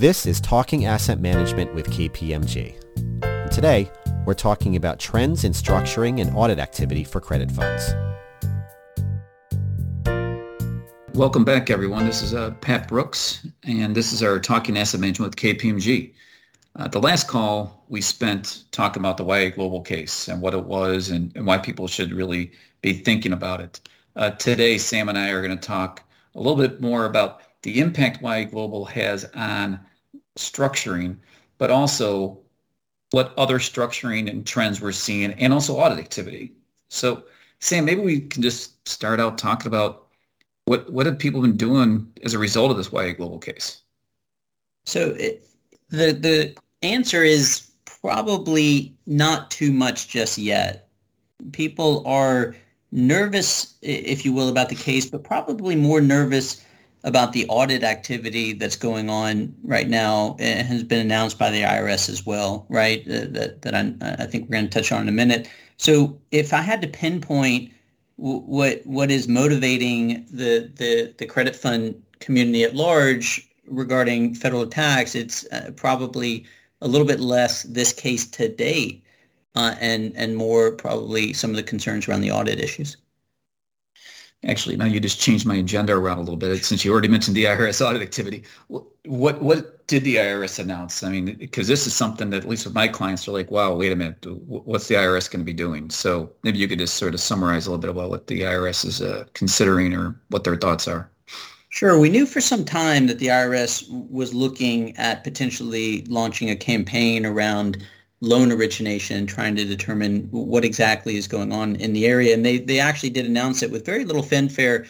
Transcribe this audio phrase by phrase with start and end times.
[0.00, 2.74] This is Talking Asset Management with KPMG.
[3.22, 3.90] And today,
[4.24, 7.92] we're talking about trends in structuring and audit activity for credit funds.
[11.12, 12.06] Welcome back, everyone.
[12.06, 16.14] This is uh, Pat Brooks, and this is our Talking Asset Management with KPMG.
[16.76, 20.64] Uh, the last call, we spent talking about the YA Global case and what it
[20.64, 23.80] was and, and why people should really be thinking about it.
[24.16, 26.02] Uh, today, Sam and I are going to talk
[26.34, 29.78] a little bit more about the impact YA Global has on
[30.38, 31.16] structuring,
[31.58, 32.38] but also
[33.10, 36.52] what other structuring and trends we're seeing and also audit activity.
[36.88, 37.24] So,
[37.58, 40.06] Sam, maybe we can just start out talking about
[40.70, 43.82] what what have people been doing as a result of this YA Global case?
[44.86, 45.48] So it,
[45.88, 50.88] the the answer is probably not too much just yet.
[51.52, 52.54] People are
[52.92, 56.64] nervous, if you will, about the case, but probably more nervous
[57.02, 60.36] about the audit activity that's going on right now.
[60.38, 63.00] It has been announced by the IRS as well, right?
[63.06, 65.48] Uh, that that I, I think we're going to touch on in a minute.
[65.76, 67.72] So if I had to pinpoint
[68.16, 75.14] what what is motivating the the the credit fund community at large regarding federal tax,
[75.14, 76.44] it's uh, probably
[76.82, 79.02] a little bit less this case to date,
[79.54, 82.96] uh, and and more probably some of the concerns around the audit issues.
[84.46, 87.36] Actually, now you just changed my agenda around a little bit since you already mentioned
[87.36, 88.42] the IRS audit activity.
[88.68, 91.02] What what did the IRS announce?
[91.02, 93.74] I mean, because this is something that at least with my clients are like, wow,
[93.74, 95.90] wait a minute, what's the IRS going to be doing?
[95.90, 98.86] So maybe you could just sort of summarize a little bit about what the IRS
[98.86, 101.10] is uh, considering or what their thoughts are.
[101.68, 101.98] Sure.
[101.98, 107.26] We knew for some time that the IRS was looking at potentially launching a campaign
[107.26, 107.86] around
[108.20, 112.34] loan origination, trying to determine what exactly is going on in the area.
[112.34, 114.86] And they, they actually did announce it with very little fanfare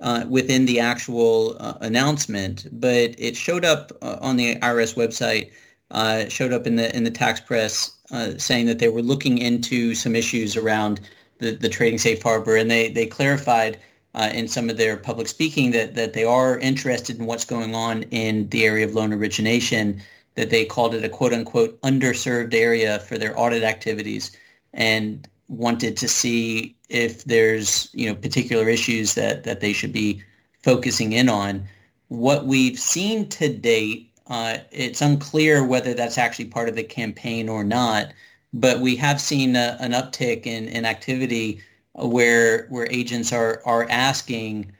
[0.00, 5.50] uh, within the actual uh, announcement, but it showed up uh, on the IRS website,
[5.90, 9.38] uh, showed up in the in the tax press, uh, saying that they were looking
[9.38, 11.00] into some issues around
[11.38, 13.78] the, the trading safe harbor, and they they clarified
[14.14, 17.74] uh, in some of their public speaking that that they are interested in what's going
[17.74, 20.02] on in the area of loan origination
[20.34, 24.36] that they called it a quote unquote underserved area for their audit activities
[24.72, 30.22] and wanted to see if there's you know particular issues that that they should be
[30.62, 31.66] focusing in on.
[32.08, 37.48] What we've seen to date, uh, it's unclear whether that's actually part of the campaign
[37.48, 38.12] or not,
[38.52, 41.60] but we have seen a, an uptick in, in activity
[41.92, 44.72] where where agents are are asking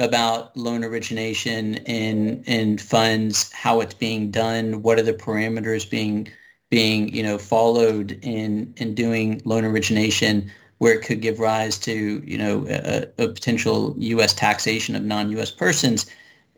[0.00, 6.28] about loan origination in in funds, how it's being done, what are the parameters being
[6.70, 12.22] being you know followed in in doing loan origination, where it could give rise to
[12.24, 14.34] you know a, a potential U.S.
[14.34, 15.50] taxation of non-U.S.
[15.50, 16.06] persons.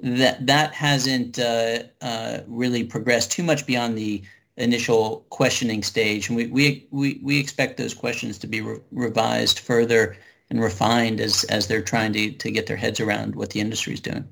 [0.01, 4.23] That that hasn't uh, uh, really progressed too much beyond the
[4.57, 9.59] initial questioning stage, and we we we, we expect those questions to be re- revised
[9.59, 10.17] further
[10.53, 13.95] and refined as as they're trying to to get their heads around what the industry
[13.95, 14.29] is doing.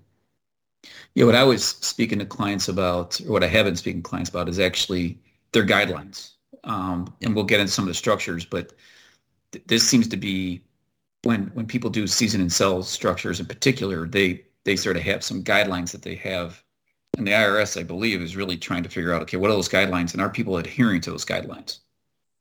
[1.15, 4.09] Yeah, what I was speaking to clients about, or what I have been speaking to
[4.09, 5.19] clients about, is actually
[5.53, 6.33] their guidelines.
[6.65, 8.75] Um, and we'll get into some of the structures, but
[9.53, 10.63] th- this seems to be
[11.25, 15.25] when when people do season and sell structures in particular, they they sort of have
[15.25, 16.63] some guidelines that they have.
[17.19, 19.69] And the IRS, I believe, is really trying to figure out, okay, what are those
[19.71, 21.81] guidelines, and are people adhering to those guidelines?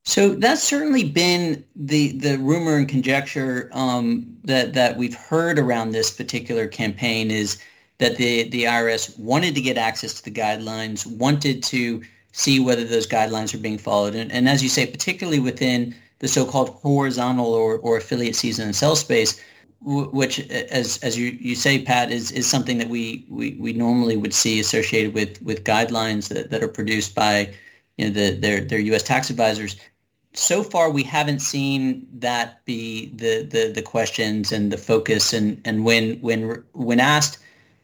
[0.09, 5.91] So that's certainly been the the rumor and conjecture um, that that we've heard around
[5.91, 7.61] this particular campaign is
[7.99, 12.83] that the the IRS wanted to get access to the guidelines, wanted to see whether
[12.85, 17.53] those guidelines are being followed, and, and as you say, particularly within the so-called horizontal
[17.53, 19.39] or, or affiliate season and sell space,
[19.83, 24.17] which, as as you, you say, Pat, is, is something that we, we, we normally
[24.17, 27.53] would see associated with, with guidelines that, that are produced by
[27.97, 29.03] you know, the, their, their U.S.
[29.03, 29.75] tax advisors
[30.33, 35.61] so far we haven't seen that be the, the, the questions and the focus and,
[35.65, 37.39] and when when when asked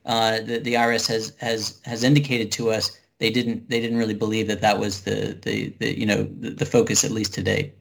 [0.06, 4.14] uh, the, the IRS has has has indicated to us they didn't they didn't really
[4.14, 7.44] believe that that was the the, the you know the, the focus at least to
[7.44, 7.74] date.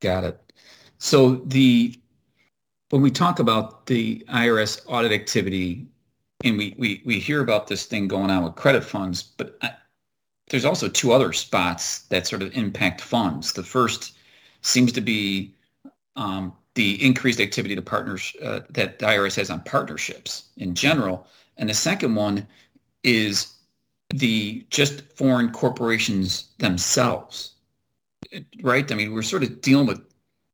[0.00, 0.52] Got it.
[0.98, 1.94] So the
[2.90, 5.86] when we talk about the IRS audit activity
[6.44, 9.70] and we, we, we hear about this thing going on with credit funds, but I,
[10.48, 13.52] there's also two other spots that sort of impact funds.
[13.52, 14.16] The first
[14.62, 15.54] seems to be
[16.14, 21.26] um, the increased activity the partners uh, that the IRS has on partnerships in general,
[21.56, 22.46] and the second one
[23.02, 23.54] is
[24.10, 27.52] the just foreign corporations themselves.
[28.62, 28.90] Right?
[28.90, 30.00] I mean, we're sort of dealing with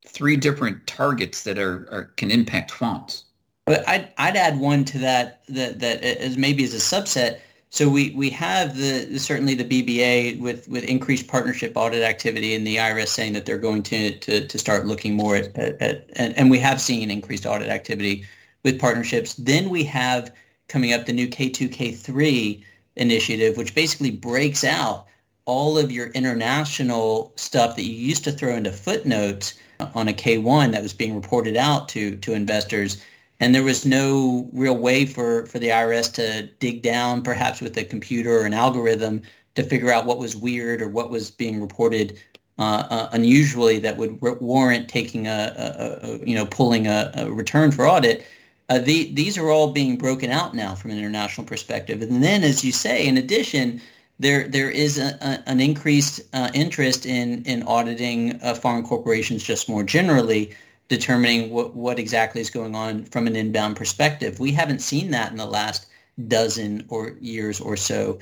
[0.06, 3.24] three different targets that are, are can impact funds.
[3.66, 7.40] But I'd, I'd add one to that that that as maybe as a subset
[7.72, 12.66] So we, we have the certainly the BBA with, with increased partnership audit activity and
[12.66, 16.10] the IRS saying that they're going to, to, to start looking more at, at, at
[16.16, 18.26] and, and we have seen increased audit activity
[18.62, 19.32] with partnerships.
[19.36, 20.34] Then we have
[20.68, 22.62] coming up the new K2, K3
[22.96, 25.06] initiative, which basically breaks out
[25.46, 29.54] all of your international stuff that you used to throw into footnotes
[29.94, 33.02] on a K1 that was being reported out to, to investors
[33.40, 37.76] and there was no real way for, for the IRS to dig down, perhaps with
[37.76, 39.22] a computer or an algorithm,
[39.54, 42.18] to figure out what was weird or what was being reported
[42.58, 47.30] uh, uh, unusually that would warrant taking a, a, a, you know pulling a, a
[47.30, 48.26] return for audit.
[48.68, 52.44] Uh, the, these are all being broken out now from an international perspective, and then,
[52.44, 53.80] as you say, in addition,
[54.18, 59.82] there there is an increased uh, interest in in auditing uh, foreign corporations just more
[59.82, 60.54] generally
[60.92, 64.38] determining what, what exactly is going on from an inbound perspective.
[64.38, 65.86] We haven't seen that in the last
[66.28, 68.18] dozen or years or so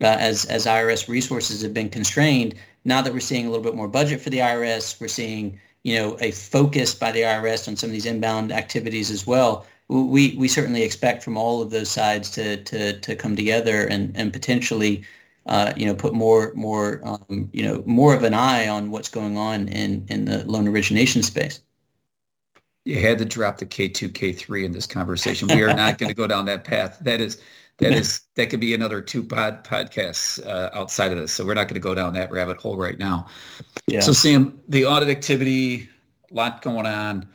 [0.00, 2.54] uh, as, as IRS resources have been constrained.
[2.84, 5.98] Now that we're seeing a little bit more budget for the IRS, we're seeing you
[5.98, 9.66] know a focus by the IRS on some of these inbound activities as well.
[9.88, 14.16] We, we certainly expect from all of those sides to, to, to come together and,
[14.16, 15.02] and potentially
[15.46, 19.08] uh, you know, put more more um, you know more of an eye on what's
[19.08, 21.60] going on in in the loan origination space
[22.84, 25.48] you had to drop the K2, K3 in this conversation.
[25.48, 26.98] We are not going to go down that path.
[27.00, 27.40] That is
[27.78, 31.32] that is that could be another two pod podcasts uh, outside of this.
[31.32, 33.26] So we're not going to go down that rabbit hole right now.
[33.86, 34.00] Yeah.
[34.00, 35.88] So Sam, the audit activity,
[36.30, 37.28] a lot going on.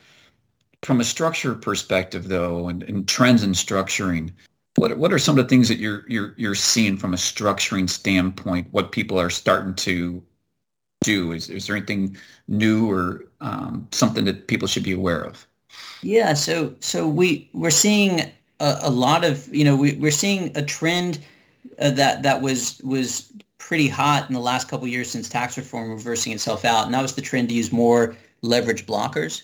[0.82, 4.32] From a structure perspective, though, and, and trends in structuring,
[4.76, 7.90] what what are some of the things that you're you're you're seeing from a structuring
[7.90, 8.68] standpoint?
[8.70, 10.22] What people are starting to
[11.08, 11.32] do?
[11.32, 12.16] Is, is there anything
[12.48, 15.46] new or um, something that people should be aware of?
[16.02, 18.20] Yeah, so so we we're seeing
[18.60, 21.18] a, a lot of you know we, we're seeing a trend
[21.80, 25.90] uh, that that was was pretty hot in the last couple years since tax reform
[25.90, 29.42] reversing itself out, and that was the trend to use more leverage blockers.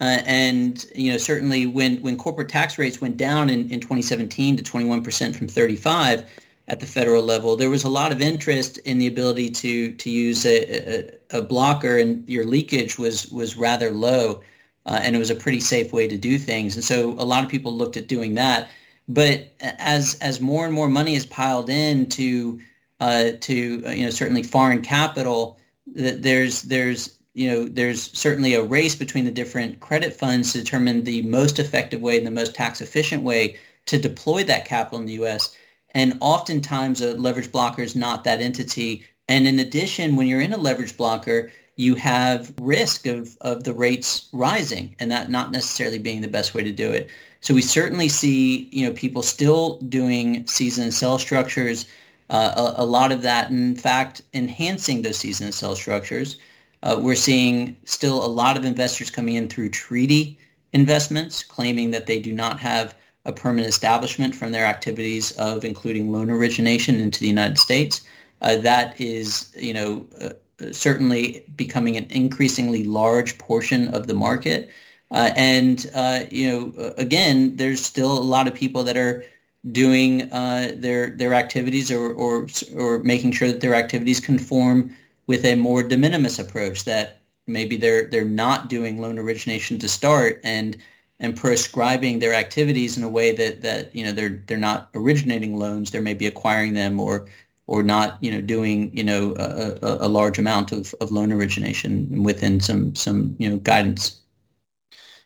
[0.00, 4.56] Uh, and you know certainly when when corporate tax rates went down in, in 2017
[4.56, 6.24] to 21 percent from 35
[6.70, 10.08] at the federal level, there was a lot of interest in the ability to to
[10.08, 14.40] use a, a, a blocker, and your leakage was was rather low,
[14.86, 16.76] uh, and it was a pretty safe way to do things.
[16.76, 18.68] And so a lot of people looked at doing that.
[19.08, 22.60] But as as more and more money is piled in to
[23.00, 25.58] uh, to uh, you know certainly foreign capital,
[25.96, 30.58] that there's there's you know there's certainly a race between the different credit funds to
[30.58, 33.56] determine the most effective way and the most tax efficient way
[33.86, 35.56] to deploy that capital in the U.S.
[35.92, 39.04] And oftentimes a leverage blocker is not that entity.
[39.28, 43.72] And in addition, when you're in a leverage blocker, you have risk of, of the
[43.72, 47.08] rates rising and that not necessarily being the best way to do it.
[47.40, 51.86] So we certainly see, you know, people still doing season season sell structures,
[52.28, 56.36] uh, a, a, lot of that, in fact, enhancing those season sell structures.
[56.82, 60.38] Uh, we're seeing still a lot of investors coming in through treaty
[60.72, 62.94] investments, claiming that they do not have
[63.24, 68.02] a permanent establishment from their activities of including loan origination into the United States.
[68.42, 70.30] Uh, that is, you know, uh,
[70.72, 74.70] certainly becoming an increasingly large portion of the market.
[75.10, 79.24] Uh, and, uh, you know, again, there's still a lot of people that are
[79.72, 82.46] doing uh, their their activities or, or,
[82.76, 84.96] or making sure that their activities conform
[85.26, 89.88] with a more de minimis approach that maybe they're they're not doing loan origination to
[89.88, 90.78] start and
[91.20, 95.56] and prescribing their activities in a way that that you know they're they're not originating
[95.56, 95.90] loans.
[95.90, 97.26] They may be acquiring them or
[97.66, 101.32] or not you know doing you know a, a, a large amount of, of loan
[101.32, 104.20] origination within some some you know guidance.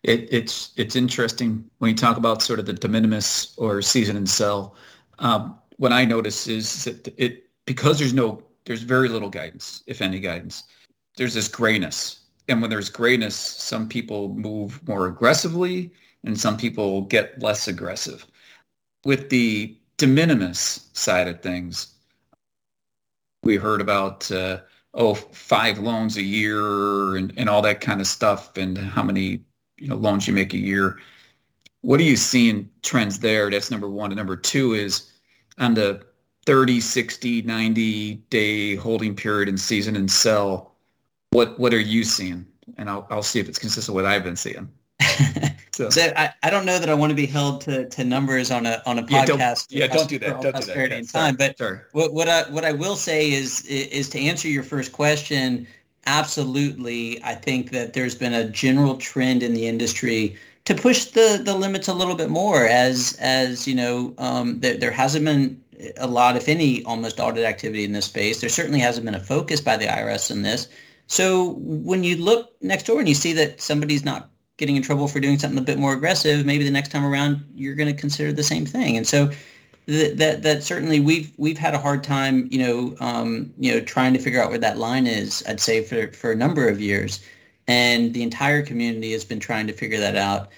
[0.02, 4.16] It, it's it's interesting when you talk about sort of the de minimis or season
[4.16, 4.74] and sell.
[5.18, 10.00] Um, what i notice is that it because there's no there's very little guidance if
[10.00, 10.64] any guidance
[11.16, 15.92] there's this grayness and when there's grayness, some people move more aggressively
[16.24, 18.26] and some people get less aggressive.
[19.04, 21.94] With the de minimis side of things,
[23.42, 24.60] we heard about uh,
[24.94, 29.42] oh five loans a year and, and all that kind of stuff and how many
[29.78, 30.98] you know loans you make a year.
[31.82, 33.50] What are you seeing trends there?
[33.50, 34.10] That's number one.
[34.10, 35.10] And number two is
[35.58, 36.04] on the
[36.46, 40.73] 30, 60, 90 day holding period and season and sell
[41.34, 42.46] what what are you seeing?
[42.78, 44.70] And I'll I'll see if it's consistent with what I've been seeing.
[45.74, 48.52] So, so I, I don't know that I want to be held to, to numbers
[48.52, 49.66] on a on a podcast.
[49.70, 50.40] Yeah, don't, yeah, don't do that.
[50.40, 50.90] Don't do that.
[50.90, 51.34] Yeah, time.
[51.34, 51.58] But
[51.90, 55.66] what what I what I will say is is to answer your first question.
[56.06, 61.40] Absolutely, I think that there's been a general trend in the industry to push the,
[61.42, 65.60] the limits a little bit more as as you know um, there, there hasn't been
[65.96, 68.40] a lot, if any, almost audit activity in this space.
[68.40, 70.68] There certainly hasn't been a focus by the IRS in this.
[71.06, 75.08] So when you look next door and you see that somebody's not getting in trouble
[75.08, 78.00] for doing something a bit more aggressive, maybe the next time around you're going to
[78.00, 78.96] consider the same thing.
[78.96, 79.30] And so
[79.86, 83.80] that that, that certainly we've we've had a hard time, you know, um, you know,
[83.80, 85.42] trying to figure out where that line is.
[85.46, 87.20] I'd say for for a number of years,
[87.66, 90.48] and the entire community has been trying to figure that out.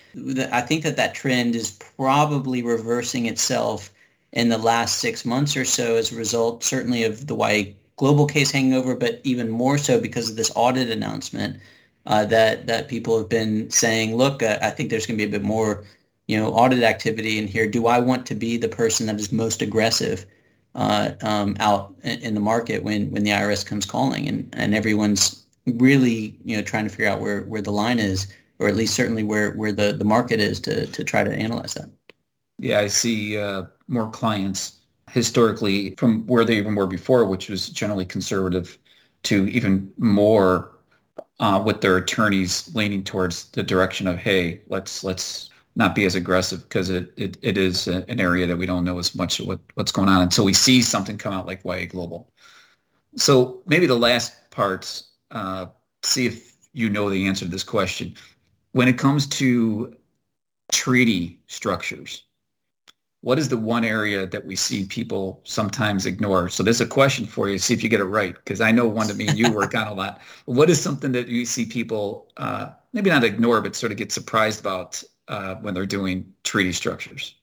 [0.52, 3.92] I think that that trend is probably reversing itself
[4.32, 8.26] in the last six months or so as a result, certainly of the YA global
[8.26, 11.58] case hanging over, but even more so because of this audit announcement
[12.06, 15.28] uh, that that people have been saying, look, uh, I think there's going to be
[15.28, 15.84] a bit more,
[16.28, 17.66] you know, audit activity in here.
[17.66, 20.24] Do I want to be the person that is most aggressive
[20.74, 25.44] uh, um, out in the market when when the IRS comes calling and and everyone's
[25.66, 28.94] really you know trying to figure out where where the line is, or at least
[28.94, 31.88] certainly where where the the market is to to try to analyze that.
[32.58, 34.76] Yeah, I see uh, more clients
[35.10, 38.78] historically from where they even were before, which was generally conservative,
[39.24, 40.78] to even more
[41.40, 46.14] uh, with their attorneys leaning towards the direction of, hey, let's let's not be as
[46.14, 49.60] aggressive because it, it, it is an area that we don't know as much what,
[49.74, 52.32] what's going on until we see something come out like YA Global.
[53.14, 55.66] So maybe the last part, uh,
[56.02, 58.14] see if you know the answer to this question.
[58.72, 59.94] When it comes to
[60.72, 62.24] treaty structures,
[63.22, 66.48] what is the one area that we see people sometimes ignore?
[66.48, 67.58] So there's a question for you.
[67.58, 69.74] See if you get it right, because I know one that me and you work
[69.74, 70.20] on a lot.
[70.44, 74.12] What is something that you see people uh, maybe not ignore, but sort of get
[74.12, 77.34] surprised about uh, when they're doing treaty structures?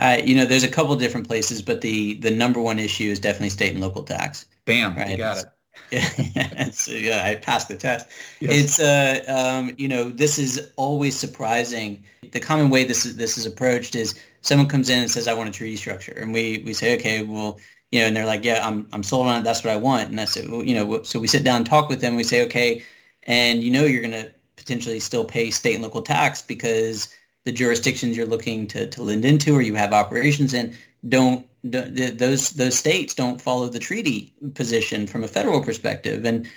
[0.00, 3.20] Uh, you know, there's a couple different places, but the the number one issue is
[3.20, 4.46] definitely state and local tax.
[4.64, 5.10] Bam, right?
[5.10, 5.46] you got it.
[5.90, 8.08] yeah, yeah, I passed the test.
[8.40, 8.50] Yes.
[8.52, 12.04] It's uh, um, you know, this is always surprising.
[12.32, 15.34] The common way this is this is approached is someone comes in and says, I
[15.34, 16.12] want a treaty structure.
[16.12, 17.58] And we, we say, okay, well,
[17.90, 19.44] you know, and they're like, yeah, I'm, I'm sold on it.
[19.44, 20.10] That's what I want.
[20.10, 22.16] And I said, well, you know, so we sit down and talk with them.
[22.16, 22.82] We say, okay,
[23.24, 27.52] and you know, you're going to potentially still pay state and local tax because the
[27.52, 30.76] jurisdictions you're looking to, to lend into or you have operations in
[31.08, 36.48] don't those those states don't follow the treaty position from a federal perspective and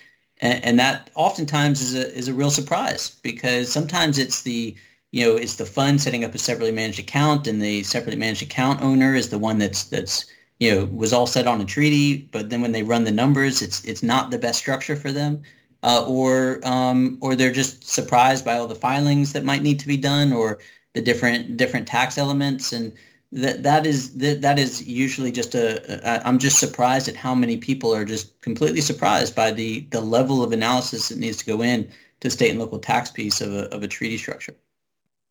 [0.44, 4.76] and, that oftentimes is a is a real surprise because sometimes it's the
[5.12, 8.42] you know, it's the fund setting up a separately managed account and the separately managed
[8.42, 10.26] account owner is the one that's, that's,
[10.60, 13.62] you know, was all set on a treaty, but then when they run the numbers,
[13.62, 15.42] it's, it's not the best structure for them.
[15.84, 19.88] Uh, or, um, or they're just surprised by all the filings that might need to
[19.88, 20.60] be done or
[20.94, 22.72] the different, different tax elements.
[22.72, 22.94] And
[23.32, 27.34] that, that is, that, that is usually just a, a, I'm just surprised at how
[27.34, 31.46] many people are just completely surprised by the, the level of analysis that needs to
[31.46, 34.56] go in to state and local tax piece of a, of a treaty structure.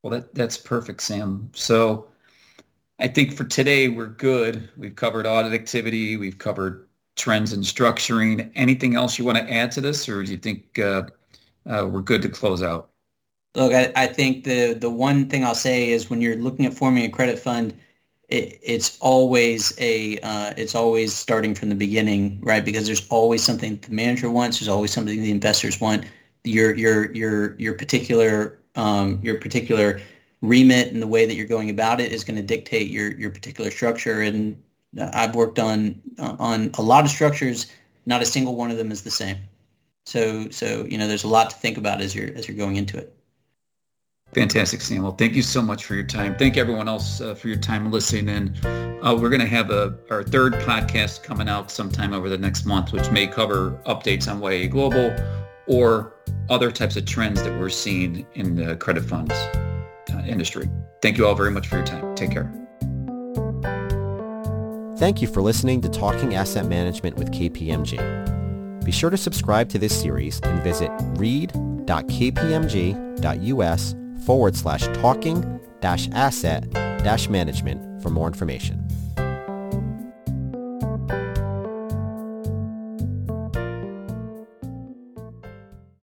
[0.02, 1.50] Well, that, that's perfect, Sam.
[1.54, 2.09] So
[2.99, 4.69] I think for today, we're good.
[4.76, 6.16] We've covered audit activity.
[6.16, 8.50] We've covered trends in structuring.
[8.54, 11.02] Anything else you want to add to this, or do you think uh,
[11.66, 12.90] uh, we're good to close out?
[13.54, 16.75] Look, I, I, think the, the one thing I'll say is when you're looking at
[16.75, 17.75] forming a credit fund,
[18.31, 22.65] it, it's always a uh, it's always starting from the beginning, right?
[22.65, 24.61] Because there's always something the manager wants.
[24.61, 26.05] There's always something the investors want.
[26.45, 30.01] Your your your your particular um, your particular
[30.43, 33.31] remit and the way that you're going about it is going to dictate your your
[33.31, 34.23] particular structure.
[34.23, 34.63] And
[35.13, 37.67] I've worked on on a lot of structures.
[38.07, 39.39] Not a single one of them is the same.
[40.07, 42.77] So so you know there's a lot to think about as you're as you're going
[42.77, 43.13] into it.
[44.33, 45.03] Fantastic, Sam.
[45.03, 46.37] Well, thank you so much for your time.
[46.37, 48.55] Thank everyone else uh, for your time listening in.
[49.03, 52.65] Uh, we're going to have a, our third podcast coming out sometime over the next
[52.65, 55.17] month, which may cover updates on YA Global
[55.67, 56.15] or
[56.49, 60.71] other types of trends that we're seeing in the credit funds uh, industry.
[61.03, 62.15] Thank you all very much for your time.
[62.15, 62.53] Take care.
[64.99, 68.85] Thank you for listening to Talking Asset Management with KPMG.
[68.85, 71.51] Be sure to subscribe to this series and visit read.kpmg.us
[74.25, 78.87] forward slash talking dash asset dash management for more information.